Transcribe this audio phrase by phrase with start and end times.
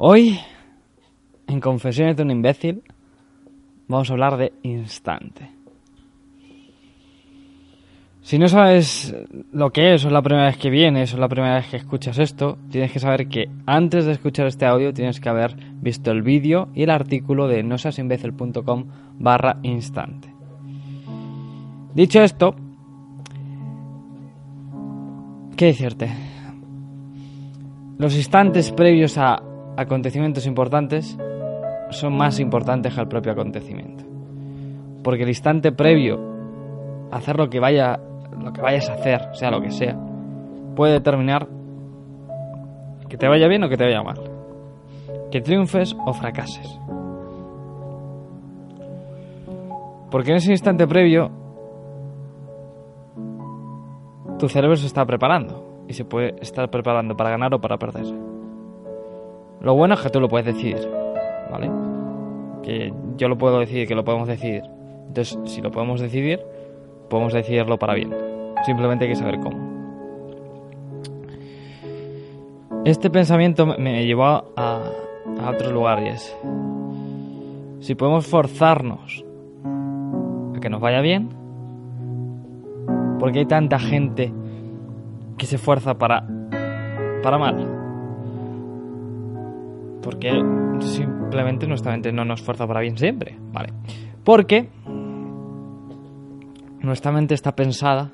[0.00, 0.38] Hoy,
[1.48, 2.84] en Confesiones de un imbécil,
[3.88, 5.50] vamos a hablar de instante.
[8.20, 9.12] Si no sabes
[9.50, 11.66] lo que es, o es la primera vez que vienes, o es la primera vez
[11.66, 15.56] que escuchas esto, tienes que saber que antes de escuchar este audio tienes que haber
[15.56, 18.84] visto el vídeo y el artículo de nosasimbécil.com
[19.18, 20.32] barra instante.
[21.92, 22.54] Dicho esto,
[25.56, 26.08] ¿qué decirte?
[27.98, 29.42] Los instantes previos a
[29.78, 31.16] acontecimientos importantes
[31.90, 34.04] son más importantes que el propio acontecimiento.
[35.04, 36.18] Porque el instante previo
[37.12, 38.00] a hacer lo que vaya
[38.42, 39.96] lo que vayas a hacer, sea lo que sea,
[40.76, 41.48] puede determinar
[43.08, 44.18] que te vaya bien o que te vaya mal.
[45.30, 46.78] Que triunfes o fracases.
[50.10, 51.30] Porque en ese instante previo
[54.38, 58.37] tu cerebro se está preparando y se puede estar preparando para ganar o para perder.
[59.60, 60.88] Lo bueno es que tú lo puedes decidir,
[61.50, 61.70] ¿vale?
[62.62, 64.62] Que yo lo puedo decidir, que lo podemos decidir.
[65.08, 66.40] Entonces, si lo podemos decidir,
[67.08, 68.14] podemos decidirlo para bien.
[68.64, 69.68] Simplemente hay que saber cómo.
[72.84, 74.80] Este pensamiento me llevó a,
[75.40, 76.36] a otro lugar y es,
[77.80, 79.24] si podemos forzarnos
[80.56, 81.28] a que nos vaya bien,
[83.18, 84.32] porque hay tanta gente
[85.36, 86.26] que se esfuerza para,
[87.22, 87.77] para mal?
[90.02, 90.30] Porque
[90.80, 93.72] simplemente nuestra mente no nos esfuerza para bien siempre, ¿vale?
[94.24, 94.68] Porque
[96.80, 98.12] nuestra mente está pensada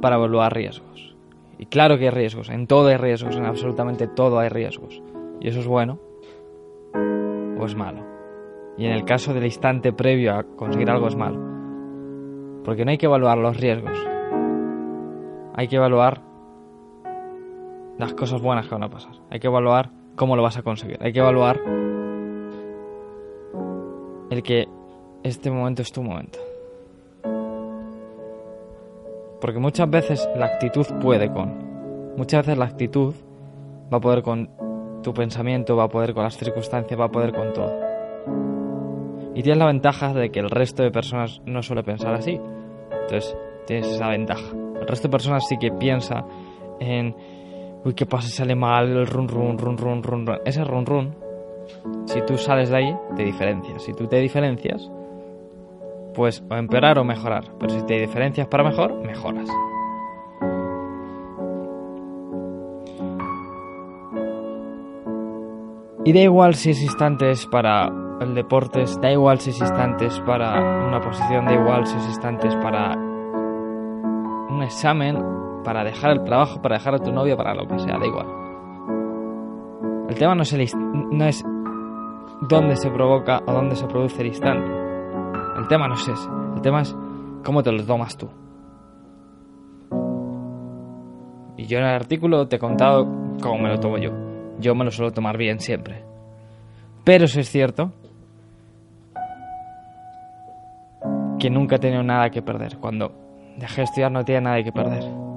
[0.00, 1.16] para evaluar riesgos.
[1.58, 5.02] Y claro que hay riesgos, en todo hay riesgos, en absolutamente todo hay riesgos.
[5.40, 5.98] Y eso es bueno
[7.58, 8.06] o es malo.
[8.78, 11.38] Y en el caso del instante previo a conseguir algo es malo.
[12.64, 13.98] Porque no hay que evaluar los riesgos.
[15.54, 16.22] Hay que evaluar
[17.98, 19.12] las cosas buenas que van a pasar.
[19.30, 20.98] Hay que evaluar cómo lo vas a conseguir.
[21.00, 21.58] Hay que evaluar
[24.28, 24.68] el que
[25.22, 26.38] este momento es tu momento.
[29.40, 32.12] Porque muchas veces la actitud puede con.
[32.18, 33.14] Muchas veces la actitud
[33.90, 34.50] va a poder con
[35.02, 37.80] tu pensamiento, va a poder con las circunstancias, va a poder con todo.
[39.34, 42.38] Y tienes la ventaja de que el resto de personas no suele pensar así.
[42.90, 43.34] Entonces
[43.66, 44.54] tienes esa ventaja.
[44.78, 46.26] El resto de personas sí que piensa
[46.78, 47.16] en,
[47.84, 48.88] uy, ¿qué pasa sale mal?
[48.88, 50.38] El run, run, run, run, run, run.
[50.44, 51.14] Ese run, run,
[52.06, 53.82] si tú sales de ahí, te diferencias.
[53.82, 54.90] Si tú te diferencias,
[56.14, 57.44] pues o empeorar o mejorar.
[57.58, 59.48] Pero si te diferencias para mejor, mejoras.
[66.04, 70.58] Y da igual si es instantes para el deporte, da igual si es instantes para
[70.86, 75.18] una posición, da igual si es instantes para un examen,
[75.64, 78.26] para dejar el trabajo, para dejar a tu novia, para lo que sea, da igual.
[80.08, 80.68] El tema no es, el,
[81.12, 81.44] no es
[82.48, 84.70] dónde se provoca o dónde se produce el instante.
[85.56, 86.28] El tema no es ese.
[86.56, 86.96] El tema es
[87.44, 88.28] cómo te lo tomas tú.
[91.56, 93.06] Y yo en el artículo te he contado
[93.42, 94.10] cómo me lo tomo yo.
[94.58, 96.04] Yo me lo suelo tomar bien siempre.
[97.04, 97.92] Pero eso es cierto
[101.38, 102.78] que nunca he tenido nada que perder.
[102.78, 103.12] Cuando
[103.56, 105.29] dejé de estudiar no tenía nada que perder.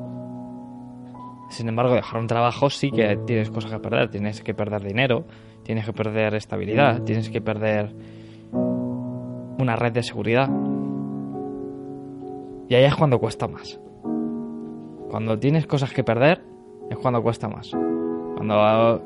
[1.54, 4.10] Sin embargo, dejar un trabajo sí que tienes cosas que perder.
[4.10, 5.26] Tienes que perder dinero,
[5.62, 7.94] tienes que perder estabilidad, tienes que perder
[8.52, 10.50] una red de seguridad.
[12.68, 13.80] Y ahí es cuando cuesta más.
[15.12, 16.42] Cuando tienes cosas que perder,
[16.90, 17.70] es cuando cuesta más.
[17.70, 19.04] Cuando...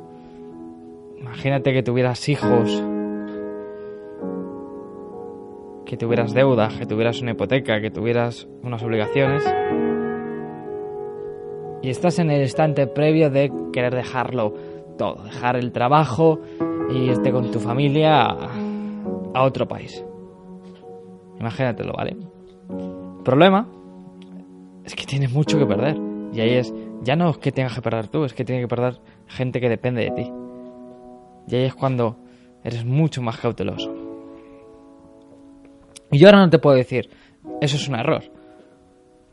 [1.20, 2.82] Imagínate que tuvieras hijos,
[5.86, 9.44] que tuvieras deudas, que tuvieras una hipoteca, que tuvieras unas obligaciones.
[11.88, 14.54] Y estás en el instante previo de querer dejarlo
[14.98, 16.38] todo, dejar el trabajo
[16.90, 20.04] e irte con tu familia a, otro país.
[21.40, 22.18] Imagínatelo, ¿vale?
[22.68, 23.70] El problema
[24.84, 25.96] es que tienes mucho que perder.
[26.34, 26.74] Y ahí es,
[27.04, 29.70] ya no es que tengas que perder tú, es que tiene que perder gente que
[29.70, 30.34] depende de ti.
[31.48, 32.18] Y ahí es cuando
[32.66, 33.96] eres mucho más cauteloso.
[36.12, 37.10] Y yo ahora no te puedo decir,
[37.62, 38.24] eso es un error.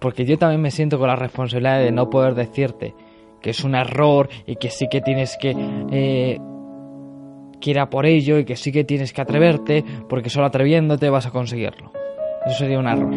[0.05, 2.95] Porque yo también me siento con la responsabilidad de no poder decirte
[3.41, 5.57] que es un error y que sí que tienes que
[5.91, 6.39] eh,
[7.91, 11.91] por ello y que sí que tienes que atreverte porque solo atreviéndote vas a conseguirlo.
[12.45, 13.15] Eso sería un error.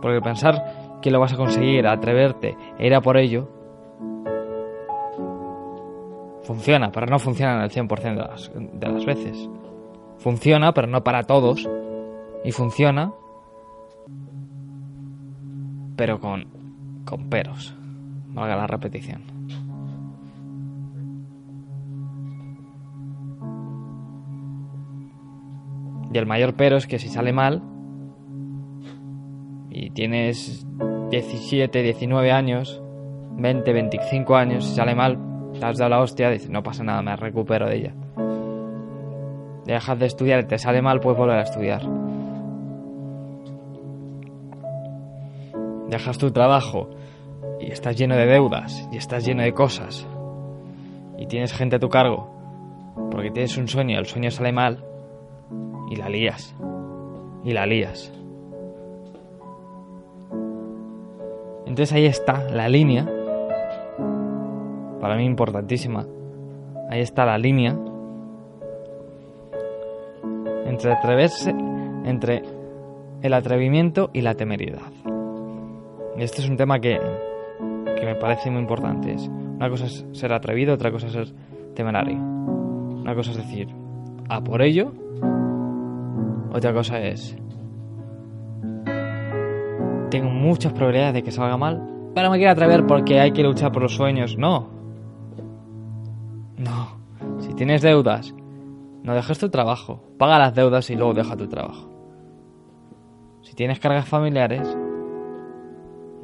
[0.00, 3.48] Porque pensar que lo vas a conseguir, atreverte e ir a por ello,
[6.44, 9.50] funciona, pero no funciona en el 100% de las, de las veces.
[10.18, 11.68] Funciona, pero no para todos.
[12.44, 13.12] Y funciona,
[15.96, 16.46] pero con,
[17.04, 17.74] con peros.
[18.28, 19.22] Valga la repetición.
[26.12, 27.60] Y el mayor pero es que si sale mal
[29.70, 30.64] y tienes
[31.10, 32.80] 17, 19 años,
[33.36, 35.18] 20, 25 años, si sale mal,
[35.58, 37.94] te has dado la hostia, dices, no pasa nada, me recupero de ella.
[39.66, 41.82] Dejas de estudiar y te sale mal, puedes volver a estudiar.
[45.88, 46.90] Dejas tu trabajo
[47.60, 50.06] y estás lleno de deudas y estás lleno de cosas
[51.18, 52.34] y tienes gente a tu cargo
[53.10, 54.84] porque tienes un sueño, el sueño sale mal
[55.90, 56.54] y la lías.
[57.44, 58.12] Y la lías.
[61.66, 63.04] Entonces ahí está la línea,
[65.00, 66.06] para mí importantísima.
[66.90, 67.76] Ahí está la línea
[70.66, 71.50] entre atreverse,
[72.04, 72.42] entre
[73.22, 74.82] el atrevimiento y la temeridad.
[76.16, 77.00] Este es un tema que,
[77.98, 79.12] que me parece muy importante.
[79.12, 81.28] Es, una cosa es ser atrevido, otra cosa es ser
[81.74, 82.16] temerario.
[82.16, 83.68] Una cosa es decir,
[84.28, 84.92] a por ello,
[86.52, 87.36] otra cosa es,
[90.10, 93.72] tengo muchas probabilidades de que salga mal, pero me quiero atrever porque hay que luchar
[93.72, 94.38] por los sueños.
[94.38, 94.68] No.
[96.56, 96.98] No.
[97.40, 98.32] Si tienes deudas,
[99.02, 100.04] no dejes tu trabajo.
[100.16, 101.90] Paga las deudas y luego deja tu trabajo.
[103.42, 104.76] Si tienes cargas familiares,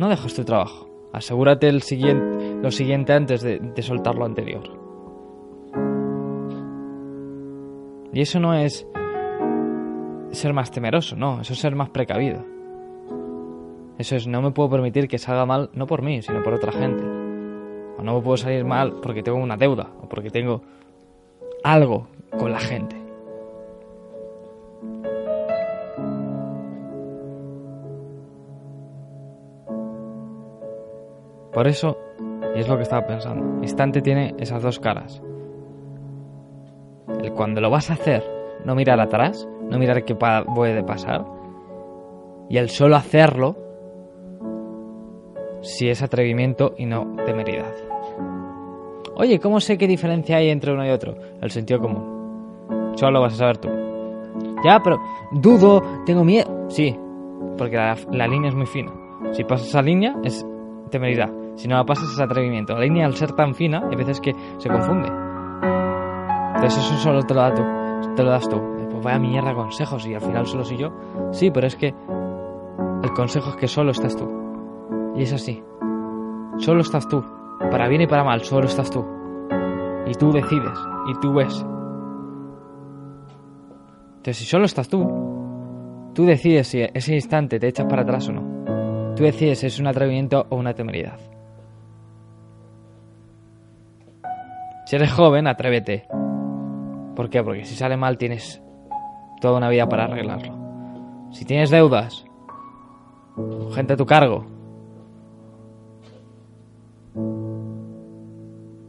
[0.01, 0.89] no dejes tu trabajo.
[1.13, 4.63] Asegúrate el siguiente, lo siguiente antes de, de soltar lo anterior.
[8.13, 8.89] Y eso no es
[10.33, 12.43] ser más temeroso, no, eso es ser más precavido.
[13.99, 16.73] Eso es, no me puedo permitir que salga mal, no por mí, sino por otra
[16.73, 17.05] gente.
[17.99, 20.63] O no me puedo salir mal porque tengo una deuda, o porque tengo
[21.63, 22.09] algo
[22.39, 23.00] con la gente.
[31.61, 31.99] Por eso,
[32.57, 35.23] y es lo que estaba pensando, instante tiene esas dos caras.
[37.23, 38.25] El cuando lo vas a hacer,
[38.65, 41.23] no mirar atrás, no mirar qué puede pasar,
[42.49, 43.59] y el solo hacerlo,
[45.61, 47.75] si es atrevimiento y no temeridad.
[49.17, 51.15] Oye, ¿cómo sé qué diferencia hay entre uno y otro?
[51.43, 52.95] El sentido común.
[52.95, 53.69] Solo lo vas a saber tú.
[54.65, 54.99] Ya, pero
[55.31, 56.71] dudo, tengo miedo.
[56.71, 56.97] Sí,
[57.59, 58.93] porque la, línea es muy fina.
[59.33, 60.43] Si pasas esa línea, es
[60.91, 61.31] temeridad.
[61.61, 62.73] Si no la pasas, es atrevimiento.
[62.73, 65.09] La línea, al ser tan fina, hay veces que se confunde.
[66.55, 68.59] Entonces, eso solo te lo, das tú, te lo das tú.
[68.91, 70.91] Pues vaya mierda consejos y al final solo soy yo.
[71.33, 74.27] Sí, pero es que el consejo es que solo estás tú.
[75.15, 75.63] Y es así.
[76.57, 77.23] Solo estás tú.
[77.71, 79.05] Para bien y para mal, solo estás tú.
[80.07, 80.79] Y tú decides.
[81.09, 81.63] Y tú ves.
[84.17, 88.33] Entonces, si solo estás tú, tú decides si ese instante te echas para atrás o
[88.33, 89.15] no.
[89.15, 91.21] Tú decides si es un atrevimiento o una temeridad.
[94.91, 96.09] Si eres joven, atrévete.
[97.15, 97.45] ¿Por qué?
[97.45, 98.61] Porque si sale mal tienes
[99.41, 101.29] toda una vida para arreglarlo.
[101.31, 102.25] Si tienes deudas,
[103.73, 104.47] gente a tu cargo,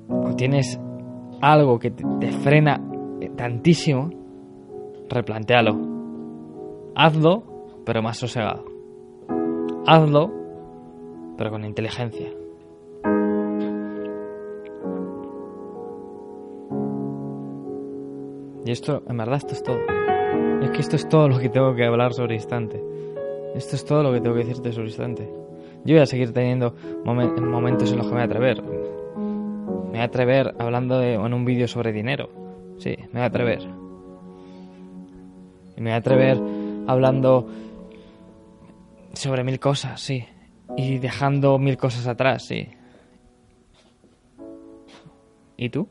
[0.09, 0.81] o tienes
[1.39, 2.81] algo que te frena
[3.37, 4.09] tantísimo,
[5.07, 5.77] replantéalo.
[6.95, 7.43] Hazlo,
[7.85, 8.65] pero más sosegado.
[9.85, 10.31] Hazlo,
[11.37, 12.40] pero con inteligencia.
[18.65, 19.79] Y esto, en verdad, esto es todo.
[20.61, 22.81] Es que esto es todo lo que tengo que hablar sobre instante.
[23.55, 25.29] Esto es todo lo que tengo que decirte sobre instante.
[25.83, 28.61] Yo voy a seguir teniendo momentos en los que me voy a atrever.
[28.61, 32.29] Me voy a atrever hablando en un vídeo sobre dinero.
[32.77, 33.67] Sí, me voy a atrever.
[35.77, 36.39] Me voy a atrever
[36.85, 37.47] hablando
[39.13, 40.23] sobre mil cosas, sí.
[40.77, 42.69] Y dejando mil cosas atrás, sí.
[45.57, 45.87] ¿Y tú?